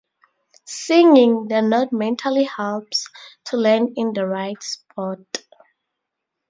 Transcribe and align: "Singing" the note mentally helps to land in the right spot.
"Singing" 0.65 1.47
the 1.47 1.61
note 1.61 1.91
mentally 1.91 2.45
helps 2.45 3.07
to 3.43 3.55
land 3.57 3.89
in 3.97 4.13
the 4.13 4.25
right 4.25 4.57
spot. 4.63 5.19